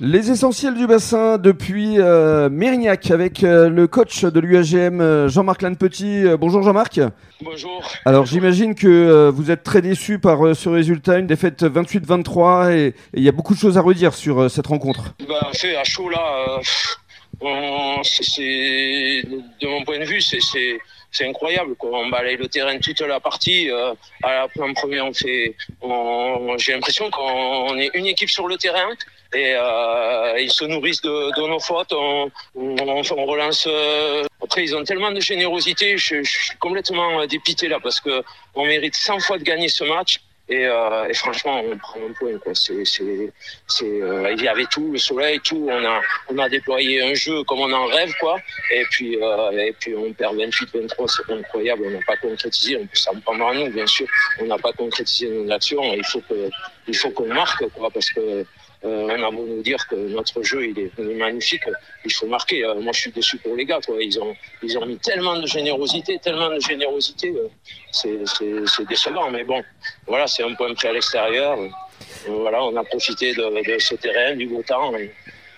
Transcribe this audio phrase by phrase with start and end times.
[0.00, 5.62] Les essentiels du bassin depuis euh, Mérignac avec euh, le coach de l'UAGM euh, Jean-Marc
[5.62, 6.24] Lannepetit.
[6.38, 7.00] Bonjour Jean-Marc.
[7.40, 7.82] Bonjour.
[8.04, 13.22] Alors j'imagine que vous êtes très déçu par ce résultat, une défaite 28-23 et il
[13.22, 15.14] y a beaucoup de choses à redire sur cette rencontre.
[15.26, 16.60] Bah, fait à chaud là,
[17.40, 21.74] on- de mon point de vue, c'est incroyable.
[21.76, 21.90] Quoi.
[22.00, 23.70] On balaye le terrain toute la partie.
[23.70, 25.54] euh, à la, en premier, on fait.
[25.80, 28.88] on- J'ai l'impression qu'on est une équipe sur le terrain
[29.36, 31.92] et euh, ils se nourrissent de, nos fautes.
[31.92, 33.66] On, relance.
[33.66, 35.98] euh, Après, ils ont tellement de générosité.
[35.98, 38.22] Je, suis complètement euh, dépité là parce que
[38.54, 40.20] on mérite 100 fois de gagner ce match.
[40.48, 40.64] Et,
[41.14, 42.54] franchement, on prend un point.
[42.54, 43.02] C'est, c'est,
[43.84, 45.66] il y avait tout, le soleil, tout.
[45.68, 48.36] On a, on a déployé un jeu comme on en rêve, quoi.
[48.72, 51.82] Et puis, et puis on perd 28-23, c'est incroyable.
[51.86, 52.76] On n'a pas concrétisé.
[52.76, 54.06] On peut s'en prendre à nous, bien sûr.
[54.40, 55.82] On n'a pas concrétisé nos actions.
[55.94, 56.22] Il faut
[56.86, 58.46] il faut qu'on marque, quoi, parce que
[58.86, 61.64] euh, on a beau nous dire que notre jeu il est, magnifique,
[62.04, 62.64] il faut marquer.
[62.64, 63.96] Euh, moi, je suis déçu pour les gars, quoi.
[64.00, 67.34] Ils ont, ils ont mis tellement de générosité, tellement de générosité.
[67.34, 67.48] euh,
[67.92, 69.62] c'est, décevant, mais bon,
[70.06, 71.58] voilà, c'est un point pris à l'extérieur.
[71.58, 71.68] Euh,
[72.28, 73.44] Voilà, on a profité de,
[73.74, 74.92] de ce terrain, du beau temps.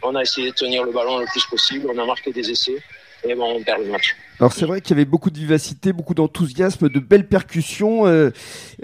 [0.03, 1.87] on a essayé de tenir le ballon le plus possible.
[1.93, 2.81] On a marqué des essais.
[3.25, 4.15] Et bon, on perd le match.
[4.41, 8.31] Alors c'est vrai qu'il y avait beaucoup de vivacité, beaucoup d'enthousiasme, de belles percussions euh,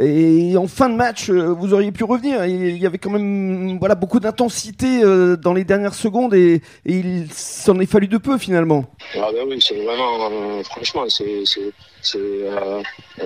[0.00, 2.44] et en fin de match euh, vous auriez pu revenir.
[2.44, 6.92] Il y avait quand même voilà beaucoup d'intensité euh, dans les dernières secondes et, et
[6.92, 8.84] il s'en est fallu de peu finalement.
[9.14, 11.24] Ah ben oui, c'est vraiment, euh, franchement, c'est,
[12.16, 12.82] euh,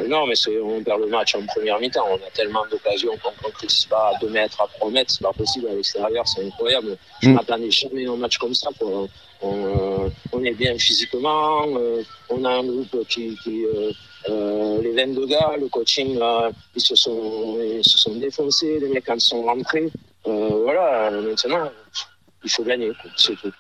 [0.09, 2.05] non, mais on perd le match en première mi-temps.
[2.11, 5.23] On a tellement d'occasions qu'on ne concrétise pas à 2 mètres, à 3 mètres, c'est
[5.23, 6.97] pas possible à l'extérieur, c'est incroyable.
[7.23, 8.69] Je m'attendais jamais à un match comme ça.
[8.79, 9.07] Quoi.
[9.41, 13.91] On, euh, on est bien physiquement, euh, on a un groupe qui, qui euh,
[14.29, 18.89] euh, les 22 gars, le coaching, euh, ils se sont, ils se sont défoncés, les
[18.89, 19.91] mecs quand ils sont rentrés.
[20.27, 21.71] Euh, voilà, maintenant,
[22.45, 23.53] il faut gagner, c'est tout.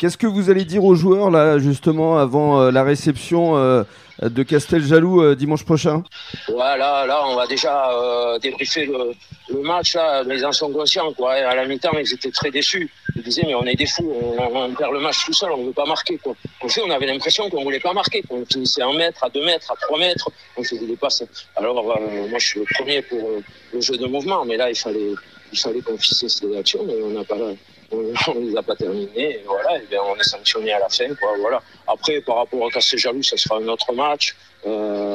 [0.00, 3.84] Qu'est-ce que vous allez dire aux joueurs là justement avant euh, la réception euh,
[4.22, 6.02] de Casteljaloux euh, dimanche prochain?
[6.48, 7.90] Voilà, là, on va déjà
[8.40, 9.12] débriefer le,
[9.54, 9.94] le match.
[9.94, 11.12] Là, les gens sont conscients.
[11.12, 11.32] Quoi.
[11.32, 12.90] À la mi-temps, ils étaient très déçus.
[13.18, 15.56] Ils disaient, mais on est des fous, on, on perd le match tout seul, on
[15.56, 16.18] ne veut pas marquer.
[16.18, 16.36] Quoi.
[16.62, 18.22] En fait, on avait l'impression qu'on ne voulait pas marquer.
[18.22, 20.30] qu'on finissait à un mètre, à deux mètres, à trois mètres.
[20.56, 21.24] On faisait des passes.
[21.56, 23.42] Alors, euh, moi, je suis le premier pour euh,
[23.72, 25.14] le jeu de mouvement, mais là, il fallait,
[25.52, 27.36] il fallait les actions, mais on n'a pas.
[27.90, 29.08] On les a pas terminées.
[29.16, 31.08] Et voilà, et bien, on est sanctionné à la fin.
[31.14, 31.62] Quoi, voilà.
[31.86, 34.36] Après, par rapport à Casteljaloux, ça sera un autre match.
[34.66, 35.07] Euh,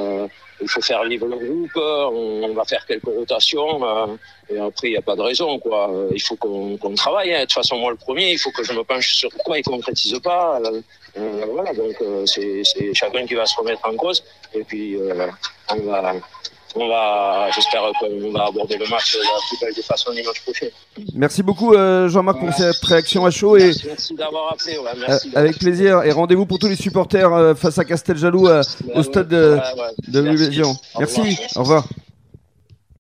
[0.64, 4.16] il faut faire vivre le groupe, on, va faire quelques rotations, euh,
[4.50, 5.60] et après, il n'y a pas de raison.
[5.60, 5.92] Quoi.
[5.92, 7.34] Euh, Il faut qu'on travaille.
[7.34, 7.40] hein.
[7.40, 9.64] De toute façon, moi, le premier, il faut que je me penche sur pourquoi ils
[9.66, 10.60] ne concrétisent pas.
[11.18, 12.64] Euh, voilà, donc c'est
[12.94, 14.24] chacun qui va se remettre en cause.
[14.54, 14.98] Et puis,
[15.70, 16.14] on va,
[16.76, 20.42] on va j'espère qu'on va aborder le match de la plus belle des façons dimanche
[20.42, 20.68] prochain.
[21.14, 24.78] Merci beaucoup euh, Jean-Marc pour cette réaction à chaud et Merci, merci d'avoir appelé.
[24.78, 28.62] Ouais, euh, avec plaisir et rendez-vous pour tous les supporters euh, face à Casteljaloux euh,
[28.96, 29.90] au stade de, Ouais, ouais.
[30.08, 31.20] de Merci.
[31.20, 31.38] revoir.
[31.56, 31.84] au revoir.